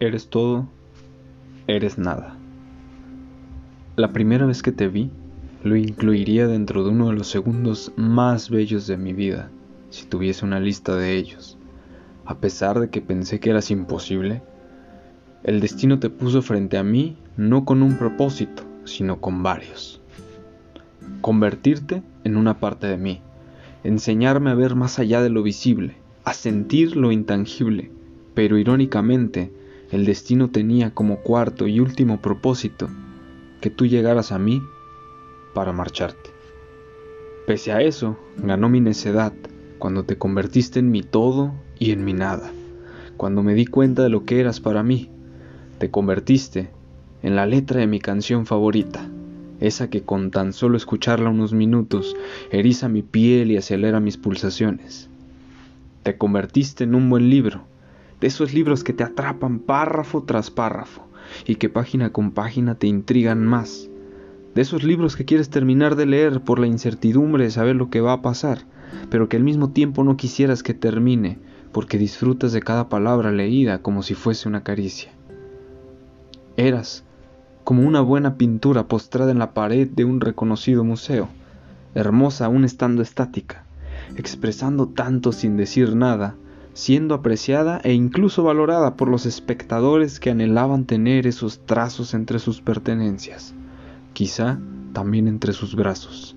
[0.00, 0.66] Eres todo,
[1.68, 2.36] eres nada.
[3.94, 5.10] La primera vez que te vi,
[5.62, 9.50] lo incluiría dentro de uno de los segundos más bellos de mi vida,
[9.90, 11.56] si tuviese una lista de ellos.
[12.24, 14.42] A pesar de que pensé que eras imposible,
[15.44, 20.00] el destino te puso frente a mí no con un propósito, sino con varios.
[21.20, 23.20] Convertirte en una parte de mí,
[23.84, 27.92] enseñarme a ver más allá de lo visible, a sentir lo intangible,
[28.34, 29.52] pero irónicamente,
[29.94, 32.88] el destino tenía como cuarto y último propósito
[33.60, 34.60] que tú llegaras a mí
[35.54, 36.30] para marcharte.
[37.46, 39.32] Pese a eso, ganó mi necedad
[39.78, 42.50] cuando te convertiste en mi todo y en mi nada,
[43.16, 45.10] cuando me di cuenta de lo que eras para mí.
[45.78, 46.70] Te convertiste
[47.22, 49.08] en la letra de mi canción favorita,
[49.60, 52.16] esa que con tan solo escucharla unos minutos
[52.50, 55.08] eriza mi piel y acelera mis pulsaciones.
[56.02, 57.62] Te convertiste en un buen libro,
[58.24, 61.02] de esos libros que te atrapan párrafo tras párrafo
[61.46, 63.90] y que página con página te intrigan más,
[64.54, 68.00] de esos libros que quieres terminar de leer por la incertidumbre de saber lo que
[68.00, 68.60] va a pasar,
[69.10, 71.36] pero que al mismo tiempo no quisieras que termine,
[71.70, 75.12] porque disfrutas de cada palabra leída como si fuese una caricia.
[76.56, 77.04] Eras
[77.62, 81.28] como una buena pintura postrada en la pared de un reconocido museo,
[81.94, 83.66] hermosa aún estando estática,
[84.16, 86.36] expresando tanto sin decir nada,
[86.74, 92.60] siendo apreciada e incluso valorada por los espectadores que anhelaban tener esos trazos entre sus
[92.60, 93.54] pertenencias,
[94.12, 94.58] quizá
[94.92, 96.36] también entre sus brazos,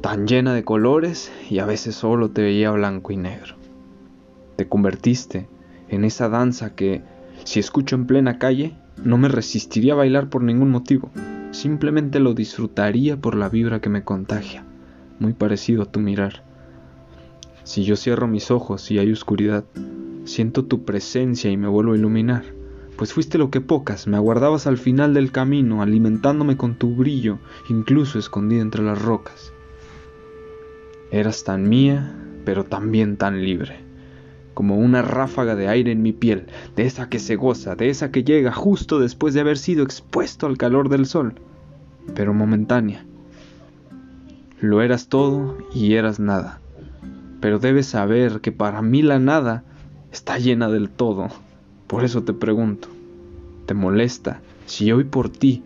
[0.00, 3.56] tan llena de colores y a veces solo te veía blanco y negro.
[4.56, 5.48] Te convertiste
[5.88, 7.02] en esa danza que,
[7.44, 11.10] si escucho en plena calle, no me resistiría a bailar por ningún motivo,
[11.50, 14.64] simplemente lo disfrutaría por la vibra que me contagia,
[15.18, 16.47] muy parecido a tu mirar.
[17.68, 19.62] Si yo cierro mis ojos y hay oscuridad,
[20.24, 22.44] siento tu presencia y me vuelvo a iluminar,
[22.96, 27.36] pues fuiste lo que pocas, me aguardabas al final del camino, alimentándome con tu brillo,
[27.68, 29.52] incluso escondida entre las rocas.
[31.10, 32.16] Eras tan mía,
[32.46, 33.80] pero también tan libre,
[34.54, 38.10] como una ráfaga de aire en mi piel, de esa que se goza, de esa
[38.10, 41.34] que llega justo después de haber sido expuesto al calor del sol,
[42.14, 43.04] pero momentánea.
[44.58, 46.62] Lo eras todo y eras nada
[47.40, 49.64] pero debes saber que para mí la nada
[50.12, 51.28] está llena del todo.
[51.86, 52.88] Por eso te pregunto,
[53.66, 55.62] ¿te molesta si hoy por ti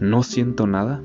[0.00, 1.00] no siento nada?